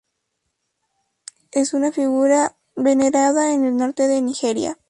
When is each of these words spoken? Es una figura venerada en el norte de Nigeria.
Es 1.51 1.75
una 1.75 1.91
figura 1.91 2.57
venerada 2.75 3.53
en 3.53 3.65
el 3.65 3.77
norte 3.77 4.07
de 4.07 4.19
Nigeria. 4.23 4.79